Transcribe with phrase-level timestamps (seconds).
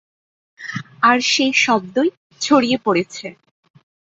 [1.01, 2.09] আর সেই শব্দই
[2.41, 3.27] ছড়িয়ে পড়েছে।